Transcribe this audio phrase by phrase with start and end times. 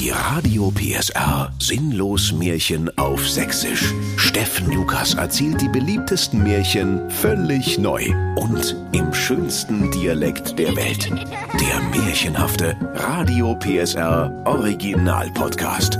[0.00, 3.92] Die Radio PSR Sinnlos Märchen auf Sächsisch.
[4.16, 11.10] Steffen Lukas erzählt die beliebtesten Märchen völlig neu und im schönsten Dialekt der Welt.
[11.10, 15.98] Der märchenhafte Radio PSR Original Podcast.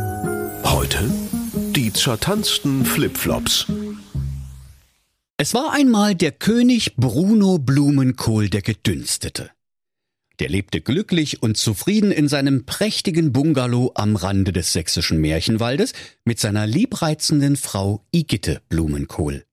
[0.65, 1.11] Heute
[1.77, 3.67] die zertanzten Flipflops.
[5.37, 9.51] Es war einmal der König Bruno Blumenkohl der Gedünstete.
[10.41, 15.93] Der lebte glücklich und zufrieden in seinem prächtigen Bungalow am Rande des sächsischen Märchenwaldes
[16.25, 19.45] mit seiner liebreizenden Frau Igitte Blumenkohl.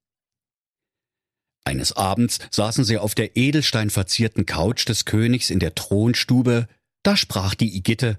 [1.66, 6.70] Eines Abends saßen sie auf der edelsteinverzierten Couch des Königs in der Thronstube,
[7.04, 8.17] da sprach die Igitte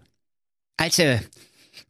[0.76, 1.18] Also,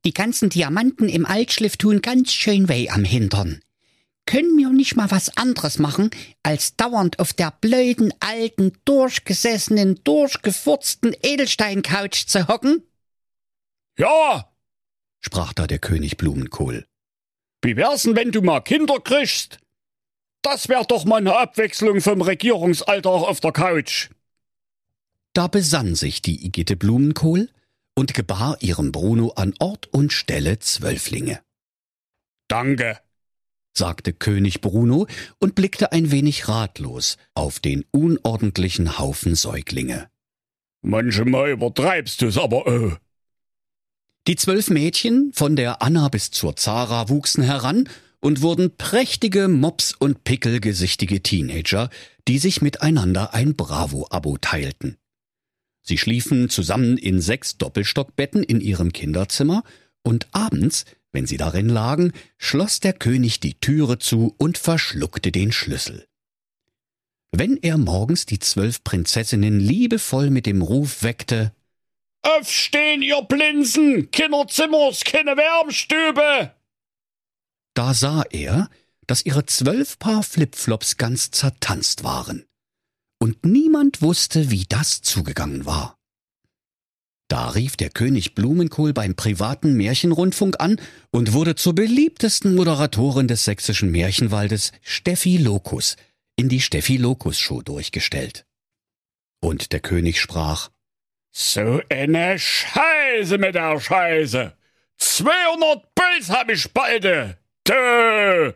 [0.05, 3.61] die ganzen Diamanten im Altschliff tun ganz schön weh am Hintern
[4.29, 6.11] können wir nicht mal was anderes machen,
[6.43, 12.83] als dauernd auf der blöden, alten, durchgesessenen, durchgefurzten Edelsteincouch zu hocken?
[13.97, 14.53] Ja,
[15.21, 16.87] sprach da der König Blumenkohl.
[17.63, 19.61] Wie wär's denn, wenn du mal Kinder kriegst?
[20.43, 24.11] Das wär doch mal eine Abwechslung vom Regierungsalltag auf der Couch.
[25.33, 27.49] Da besann sich die Igitte Blumenkohl
[27.95, 31.41] und gebar ihrem Bruno an Ort und Stelle Zwölflinge.
[32.47, 33.01] Danke,
[33.79, 35.07] sagte König Bruno
[35.39, 40.09] und blickte ein wenig ratlos auf den unordentlichen Haufen Säuglinge.
[40.83, 42.93] Manchmal übertreibst du's aber, oh.
[44.27, 47.89] Die zwölf Mädchen, von der Anna bis zur Zara, wuchsen heran
[48.21, 51.89] und wurden prächtige Mops- und Pickelgesichtige Teenager,
[52.27, 54.99] die sich miteinander ein Bravo-Abo teilten.
[55.81, 59.63] Sie schliefen zusammen in sechs Doppelstockbetten in ihrem Kinderzimmer
[60.03, 65.53] und abends wenn sie darin lagen, schloss der König die Türe zu und verschluckte den
[65.53, 66.07] Schlüssel.
[67.33, 71.53] Wenn er morgens die zwölf Prinzessinnen liebevoll mit dem Ruf weckte
[72.23, 74.11] Aufstehen, ihr Blinsen!
[74.11, 76.55] Kinderzimmers, keine Wärmstübe!
[77.75, 78.69] Da sah er,
[79.07, 82.45] dass ihre zwölf Paar Flipflops ganz zertanzt waren.
[83.21, 85.98] Und niemand wusste, wie das zugegangen war.
[87.29, 90.81] Da rief der König Blumenkohl beim privaten Märchenrundfunk an
[91.11, 95.97] und wurde zur beliebtesten Moderatorin des sächsischen Märchenwaldes, Steffi Lokus,
[96.37, 98.47] in die Steffi Lokus Show durchgestellt.
[99.41, 100.71] Und der König sprach,
[101.31, 104.55] So eine Scheiße mit der Scheiße!
[104.97, 107.37] 200 Puls hab ich balde!
[107.69, 108.53] Dö!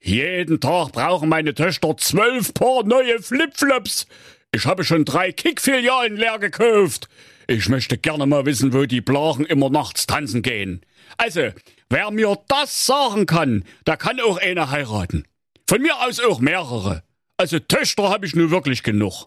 [0.00, 4.06] Jeden Tag brauchen meine Töchter zwölf Paar neue Flipflops.
[4.52, 7.08] Ich habe schon drei Kickfilialen leer gekauft.
[7.48, 10.84] Ich möchte gerne mal wissen, wo die Blagen immer nachts tanzen gehen.
[11.16, 11.50] Also,
[11.88, 15.24] wer mir das sagen kann, der kann auch eine heiraten.
[15.68, 17.02] Von mir aus auch mehrere.
[17.36, 19.26] Also Töchter habe ich nur wirklich genug.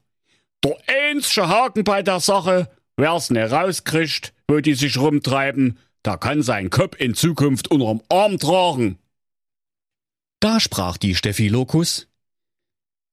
[0.63, 6.41] Der einzige Haken bei der Sache, wer's ne rauskriegt, wo die sich rumtreiben, der kann
[6.41, 8.97] seinen Kopf in Zukunft unterm Arm tragen.
[10.41, 12.07] Da sprach die Steffi Lokus.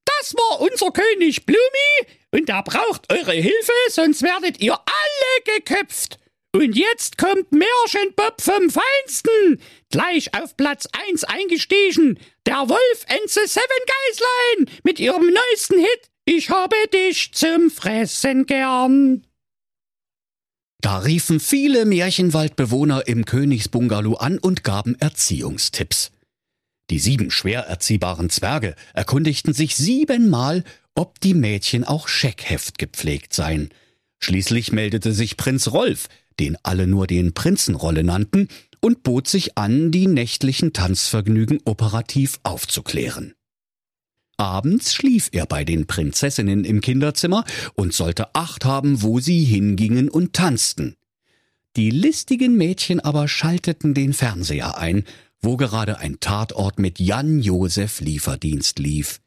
[0.04, 6.18] Das war unser König Blumi und er braucht eure Hilfe, sonst werdet ihr alle geköpft.
[6.52, 9.60] Und jetzt kommt Märchenbob vom Feinsten,
[9.90, 16.10] gleich auf Platz 1 eingestiegen, der Wolf and the Seven Geißlein mit ihrem neuesten Hit
[16.24, 19.26] Ich habe dich zum Fressen gern.
[20.82, 26.10] Da riefen viele Märchenwaldbewohner im Königsbungalow an und gaben Erziehungstipps.
[26.90, 30.62] Die sieben schwer erziehbaren Zwerge erkundigten sich siebenmal,
[30.94, 33.70] ob die Mädchen auch Scheckheft gepflegt seien.
[34.18, 36.08] Schließlich meldete sich Prinz Rolf,
[36.38, 38.48] den alle nur den Prinzenrolle nannten,
[38.80, 43.34] und bot sich an, die nächtlichen Tanzvergnügen operativ aufzuklären.
[44.36, 50.08] Abends schlief er bei den Prinzessinnen im Kinderzimmer und sollte Acht haben, wo sie hingingen
[50.10, 50.94] und tanzten.
[51.76, 55.04] Die listigen Mädchen aber schalteten den Fernseher ein,
[55.46, 59.20] wo gerade ein Tatort mit Jan Josef Lieferdienst lief.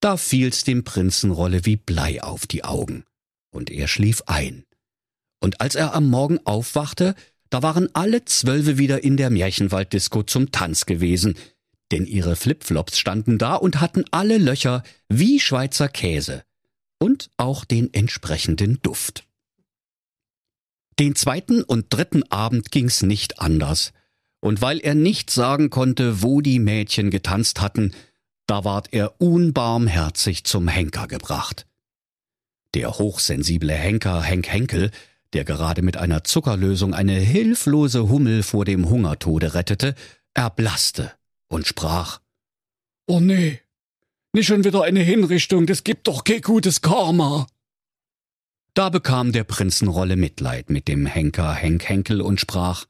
[0.00, 3.04] Da fiel's dem Prinzenrolle wie Blei auf die Augen,
[3.50, 4.64] und er schlief ein.
[5.38, 7.14] Und als er am Morgen aufwachte,
[7.50, 11.36] da waren alle Zwölfe wieder in der Märchenwalddisco zum Tanz gewesen,
[11.92, 16.42] denn ihre Flipflops standen da und hatten alle Löcher wie Schweizer Käse
[16.98, 19.26] und auch den entsprechenden Duft.
[20.98, 23.92] Den zweiten und dritten Abend ging's nicht anders,
[24.40, 27.92] und weil er nicht sagen konnte, wo die Mädchen getanzt hatten,
[28.46, 31.66] da ward er unbarmherzig zum Henker gebracht.
[32.74, 34.90] Der hochsensible Henker Henk Henkel,
[35.32, 39.94] der gerade mit einer Zuckerlösung eine hilflose Hummel vor dem Hungertode rettete,
[40.34, 41.12] erblasste
[41.48, 42.20] und sprach
[43.06, 43.60] Oh nee,
[44.32, 47.46] nicht schon wieder eine Hinrichtung, das gibt doch kein gutes Karma.
[48.74, 52.84] Da bekam der Prinzenrolle Mitleid mit dem Henker Henk Henkel und sprach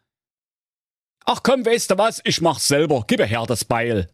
[1.30, 4.08] Ach komm, weißt du was, ich mach's selber, gib her das Beil.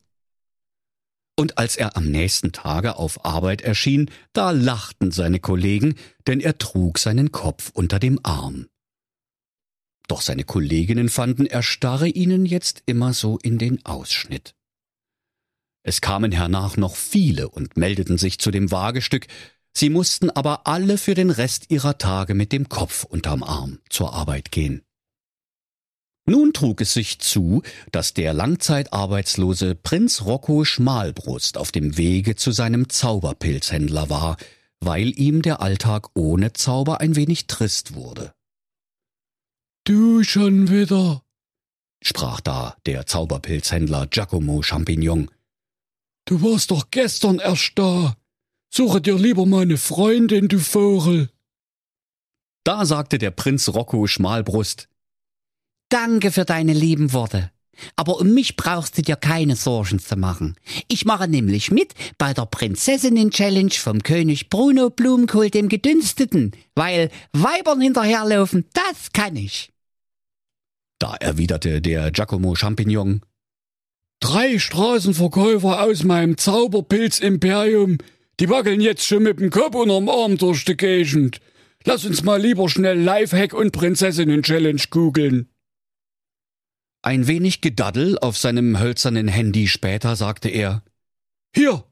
[1.39, 5.95] Und als er am nächsten Tage auf Arbeit erschien, da lachten seine Kollegen,
[6.27, 8.67] denn er trug seinen Kopf unter dem Arm.
[10.09, 14.57] Doch seine Kolleginnen fanden, er starre ihnen jetzt immer so in den Ausschnitt.
[15.85, 19.29] Es kamen hernach noch viele und meldeten sich zu dem Wagestück,
[19.73, 24.15] sie mussten aber alle für den Rest ihrer Tage mit dem Kopf unterm Arm zur
[24.15, 24.83] Arbeit gehen.
[26.27, 27.63] Nun trug es sich zu,
[27.93, 34.39] dass der langzeitarbeitslose Prinz Rocco Schmalbrust auf dem Wege zu seinem Zauberpilzhändler war,
[34.81, 38.33] weil ihm der Alltag ohne Zauber ein wenig trist wurde.
[39.85, 41.23] Du schon wieder,
[42.03, 45.31] sprach da der Zauberpilzhändler Giacomo Champignon.
[46.25, 48.17] Du warst doch gestern erst da.
[48.71, 51.29] Suche dir lieber meine Freundin, du Vogel.
[52.65, 54.89] Da sagte der Prinz Rocco Schmalbrust,
[55.89, 57.51] Danke für deine lieben Worte.
[57.97, 60.57] Aber um mich brauchst du dir keine Sorgen zu machen.
[60.89, 67.81] Ich mache nämlich mit bei der Prinzessinnen-Challenge vom König Bruno Blumenkohl dem Gedünsteten, weil Weibern
[67.81, 69.71] hinterherlaufen, das kann ich.
[70.99, 73.23] Da erwiderte der Giacomo Champignon.
[74.21, 77.99] Drei Straßenverkäufer aus meinem Zauberpilz-Imperium,
[78.41, 81.41] die wackeln jetzt schon mit dem Kopf unterm Arm durch die Gegend.
[81.85, 85.51] Lass uns mal lieber schnell Lifehack und Prinzessinnen-Challenge googeln.
[87.05, 90.83] Ein wenig Gedaddel auf seinem hölzernen Handy später sagte er,
[91.55, 91.85] Hier,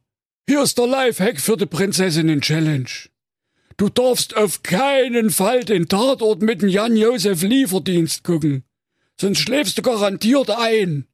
[0.48, 2.88] hier ist der Lifehack für die Prinzessinnen-Challenge.
[3.76, 8.64] Du darfst auf keinen Fall den Tatort mit dem Jan-Josef Lieferdienst gucken,
[9.20, 11.06] sonst schläfst du garantiert ein.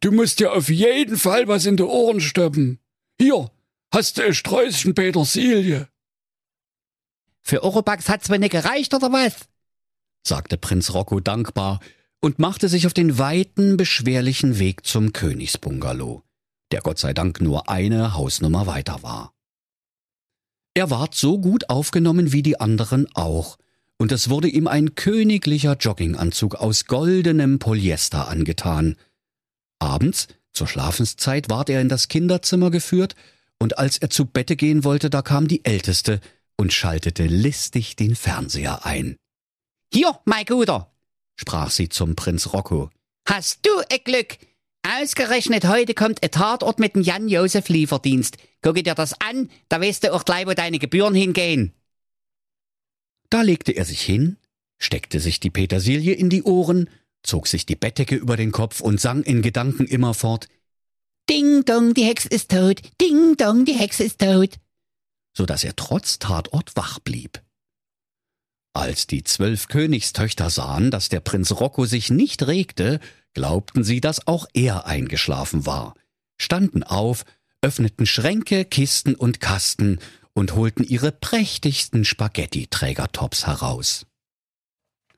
[0.00, 2.78] Du musst dir auf jeden Fall was in die Ohren stoppen.
[3.18, 3.50] Hier,
[3.90, 5.88] hast du ein Sträußchen Petersilie.
[7.40, 9.48] Für Oropax hat's mir nicht gereicht, oder was?
[10.26, 11.80] sagte Prinz Rocco dankbar
[12.20, 16.22] und machte sich auf den weiten, beschwerlichen Weg zum Königsbungalow,
[16.70, 19.32] der Gott sei Dank nur eine Hausnummer weiter war.
[20.74, 23.58] Er ward so gut aufgenommen wie die anderen auch,
[23.98, 28.96] und es wurde ihm ein königlicher Jogginganzug aus goldenem Polyester angetan.
[29.78, 33.14] Abends, zur Schlafenszeit, ward er in das Kinderzimmer geführt,
[33.58, 36.20] und als er zu Bette gehen wollte, da kam die Älteste
[36.56, 39.16] und schaltete listig den Fernseher ein.
[39.92, 40.89] Hier, mein Guter,
[41.40, 42.90] sprach sie zum Prinz Rocco.
[43.26, 44.36] Hast du e Glück?
[44.82, 48.36] Ausgerechnet heute kommt ein Tatort mit dem Jan-Josef Lieferdienst.
[48.62, 51.72] Gucke dir das an, da weißt du auch gleich, wo deine Gebühren hingehen.
[53.30, 54.36] Da legte er sich hin,
[54.78, 56.90] steckte sich die Petersilie in die Ohren,
[57.22, 60.46] zog sich die Bettdecke über den Kopf und sang in Gedanken immerfort
[61.28, 64.56] Ding dong, die Hexe ist tot, ding dong, die Hexe ist tot,
[65.32, 67.40] so dass er trotz Tatort wach blieb.
[68.72, 73.00] Als die zwölf Königstöchter sahen, dass der Prinz Rocco sich nicht regte,
[73.34, 75.94] glaubten sie, dass auch er eingeschlafen war,
[76.38, 77.24] standen auf,
[77.62, 79.98] öffneten Schränke, Kisten und Kasten
[80.32, 84.06] und holten ihre prächtigsten Spaghetti-Trägertops heraus.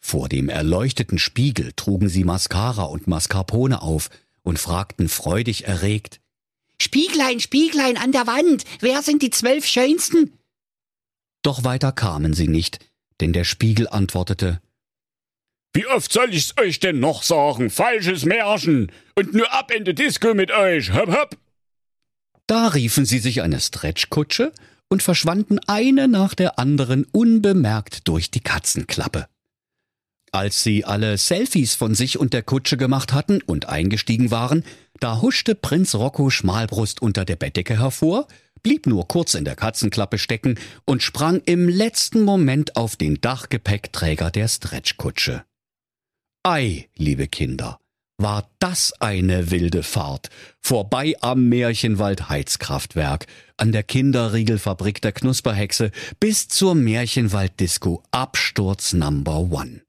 [0.01, 4.11] Vor dem erleuchteten Spiegel trugen sie Mascara und Mascarpone auf
[4.43, 6.21] und fragten freudig erregt
[6.81, 10.37] Spieglein, Spieglein an der Wand, wer sind die zwölf Schönsten?
[11.43, 12.81] Doch weiter kamen sie nicht,
[13.23, 14.61] denn der Spiegel antwortete
[15.73, 17.71] Wie oft soll ich's euch denn noch sagen?
[17.71, 20.93] Falsches Märchen und nur ab in die Disco mit euch.
[20.93, 21.37] Hopp, hopp.
[22.49, 24.53] Da riefen sie sich eine Stretchkutsche
[24.89, 29.29] und verschwanden eine nach der anderen unbemerkt durch die Katzenklappe.
[30.33, 34.65] Als sie alle Selfies von sich und der Kutsche gemacht hatten und eingestiegen waren,
[34.99, 38.27] da huschte Prinz Rocco Schmalbrust unter der Bettdecke hervor,
[38.63, 44.31] blieb nur kurz in der Katzenklappe stecken und sprang im letzten Moment auf den Dachgepäckträger
[44.31, 45.45] der Stretchkutsche.
[46.45, 47.79] Ei, liebe Kinder,
[48.19, 53.27] war das eine wilde Fahrt, vorbei am Märchenwald Heizkraftwerk,
[53.57, 55.91] an der Kinderriegelfabrik der Knusperhexe
[56.21, 59.83] bis zur Märchenwalddisco Absturz Number One.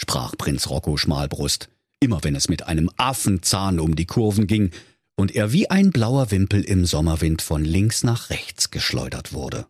[0.00, 1.68] sprach Prinz Rocco Schmalbrust,
[1.98, 4.70] immer wenn es mit einem Affenzahn um die Kurven ging
[5.16, 9.66] und er wie ein blauer Wimpel im Sommerwind von links nach rechts geschleudert wurde.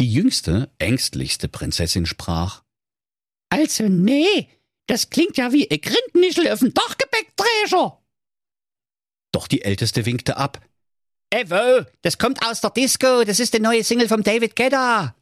[0.00, 2.62] Die jüngste, ängstlichste Prinzessin sprach
[3.48, 4.48] Also nee,
[4.86, 8.02] das klingt ja wie ein Grindnischel auf dem Dachgepäckträger.
[9.32, 10.60] Doch die Älteste winkte ab.
[11.30, 15.14] Ewo, das kommt aus der Disco, das ist die neue Single vom David Guetta.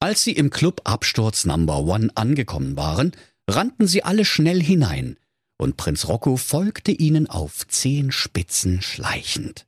[0.00, 3.12] Als sie im Club Absturz Number One angekommen waren,
[3.48, 5.18] rannten sie alle schnell hinein,
[5.60, 9.66] und Prinz Rocco folgte ihnen auf Zehenspitzen schleichend.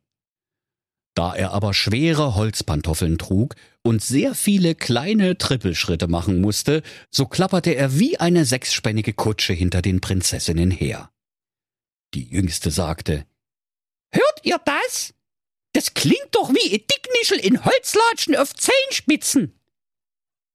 [1.14, 7.74] Da er aber schwere Holzpantoffeln trug und sehr viele kleine Trippelschritte machen musste, so klapperte
[7.74, 11.10] er wie eine sechsspännige Kutsche hinter den Prinzessinnen her.
[12.14, 13.26] Die Jüngste sagte,
[14.10, 15.14] Hört ihr das?
[15.74, 19.58] Das klingt doch wie ein Dicknischel in Holzlatschen auf Zehenspitzen.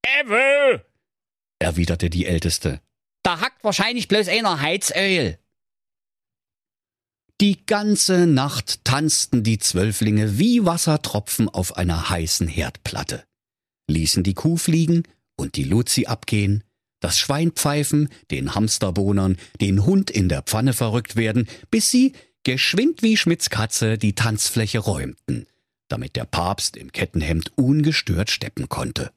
[0.03, 0.86] Ewe!
[1.60, 2.82] erwiderte die Älteste.
[3.27, 5.38] Da hackt wahrscheinlich bloß einer Heizöl.
[7.41, 13.25] Die ganze Nacht tanzten die Zwölflinge wie Wassertropfen auf einer heißen Herdplatte,
[13.89, 15.03] ließen die Kuh fliegen
[15.36, 16.63] und die Luzi abgehen,
[17.01, 23.01] das Schwein pfeifen, den Hamsterbohnern, den Hund in der Pfanne verrückt werden, bis sie, geschwind
[23.01, 25.48] wie Schmidts Katze, die Tanzfläche räumten,
[25.89, 29.12] damit der Papst im Kettenhemd ungestört steppen konnte.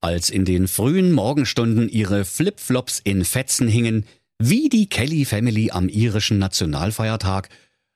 [0.00, 4.06] Als in den frühen Morgenstunden ihre Flipflops in Fetzen hingen,
[4.38, 7.50] wie die Kelly Family am irischen Nationalfeiertag,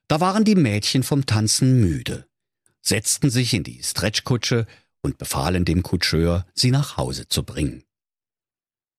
[0.09, 2.27] da waren die Mädchen vom Tanzen müde,
[2.83, 4.67] setzten sich in die Stretchkutsche
[5.01, 7.85] und befahlen dem Kutscheur, sie nach Hause zu bringen.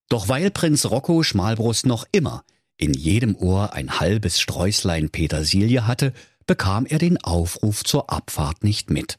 [0.08, 2.44] Doch weil Prinz Rocco Schmalbrust noch immer
[2.78, 6.12] in jedem Ohr ein halbes Sträußlein Petersilie hatte,
[6.46, 9.18] bekam er den Aufruf zur Abfahrt nicht mit.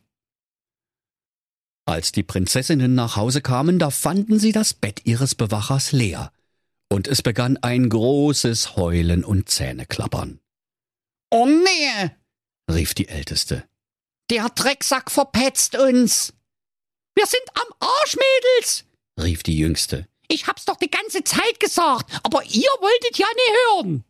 [1.87, 6.31] Als die Prinzessinnen nach Hause kamen, da fanden sie das Bett ihres Bewachers leer,
[6.89, 10.39] und es begann ein großes Heulen und Zähneklappern.
[11.31, 12.11] Oh nee,
[12.69, 13.63] rief die Älteste.
[14.29, 16.33] der Drecksack verpetzt uns.
[17.15, 18.85] Wir sind am Arsch, Mädels.
[19.19, 20.07] rief die Jüngste.
[20.27, 23.53] Ich hab's doch die ganze Zeit gesagt, aber ihr wolltet ja nie
[23.87, 24.03] hören.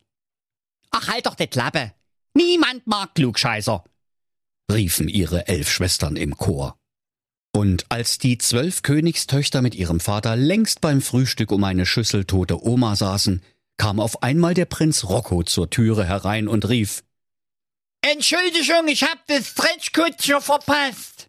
[0.90, 1.94] Ach, halt doch die Klappe.
[2.34, 3.84] Niemand mag Klugscheißer.
[4.70, 6.77] riefen ihre elf Schwestern im Chor.
[7.54, 12.62] Und als die zwölf Königstöchter mit ihrem Vater längst beim Frühstück um eine Schüssel tote
[12.64, 13.42] Oma saßen,
[13.78, 17.02] kam auf einmal der Prinz Rocco zur Türe herein und rief
[18.02, 21.28] Entschuldigung, ich hab das Stretchkutsche verpasst.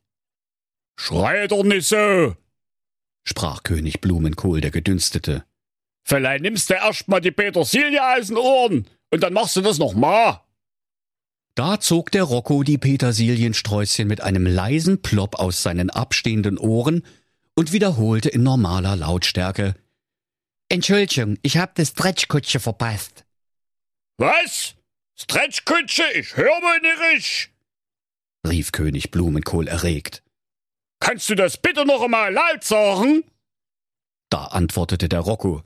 [0.99, 2.35] Schrei doch nicht so!
[3.25, 5.45] sprach König Blumenkohl der Gedünstete.
[6.03, 9.77] Vielleicht nimmst du erst mal die Petersilie aus den Ohren und dann machst du das
[9.77, 10.41] noch mal.
[11.59, 17.05] Da zog der Rocco die Petersiliensträußchen mit einem leisen Plopp aus seinen abstehenden Ohren
[17.53, 19.75] und wiederholte in normaler Lautstärke
[20.69, 23.25] Entschuldigung, ich hab das Stretchkutsche verpasst.
[24.17, 24.75] Was?
[25.15, 26.03] Stretchkutsche?
[26.15, 27.49] Ich hör wohl nicht.
[28.47, 30.23] rief König Blumenkohl erregt.
[31.01, 33.25] Kannst du das bitte noch einmal laut sagen?
[34.29, 35.63] Da antwortete der Rocco.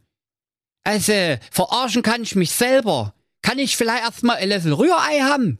[0.84, 3.14] Also, verarschen kann ich mich selber.
[3.44, 5.60] Kann ich vielleicht erstmal ein Löffel Rührei haben?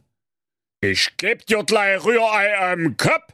[0.90, 3.32] Ich geb dir gleich Rührei am Kopf.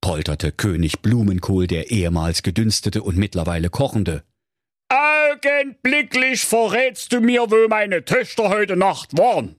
[0.00, 4.22] polterte König Blumenkohl, der ehemals gedünstete und mittlerweile kochende.
[4.88, 9.56] Augenblicklich verrätst du mir, wo meine Töchter heute Nacht waren.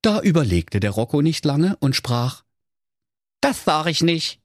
[0.00, 2.42] Da überlegte der Rocco nicht lange und sprach
[3.42, 4.40] Das sag ich nicht.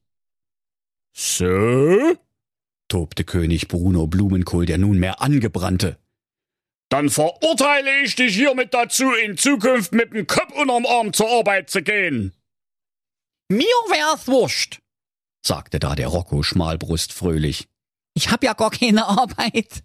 [1.14, 2.18] So?
[2.90, 5.98] tobte König Bruno Blumenkohl, der nunmehr angebrannte.
[6.90, 11.70] Dann verurteile ich dich hiermit dazu, in Zukunft mit dem Kopf unterm Arm zur Arbeit
[11.70, 12.34] zu gehen.
[13.50, 14.80] Mir wär's wurscht.
[15.46, 17.68] sagte da der Rocco Schmalbrust fröhlich.
[18.14, 19.84] Ich hab ja gar keine Arbeit.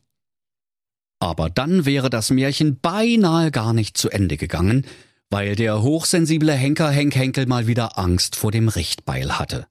[1.21, 4.87] Aber dann wäre das Märchen beinahe gar nicht zu Ende gegangen,
[5.31, 9.67] weil der hochsensible Henker Henk Henkel mal wieder Angst vor dem Richtbeil hatte.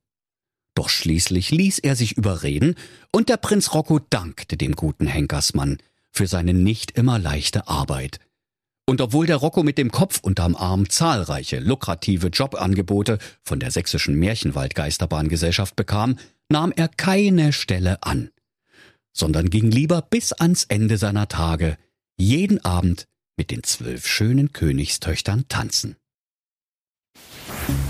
[0.76, 2.76] Doch schließlich ließ er sich überreden,
[3.12, 5.78] und der Prinz Rocco dankte dem guten Henkersmann
[6.12, 8.20] für seine nicht immer leichte Arbeit.
[8.86, 14.16] Und obwohl der Rocco mit dem Kopf unterm Arm zahlreiche lukrative Jobangebote von der sächsischen
[14.16, 16.18] Märchenwald-Geisterbahngesellschaft bekam,
[16.50, 18.32] nahm er keine Stelle an,
[19.14, 21.78] sondern ging lieber bis ans Ende seiner Tage
[22.18, 25.96] jeden Abend mit den zwölf schönen Königstöchtern tanzen.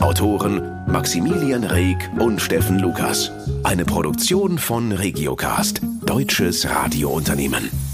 [0.00, 3.32] Autoren Maximilian Reg und Steffen Lukas.
[3.64, 7.85] Eine Produktion von Regiocast, deutsches Radiounternehmen.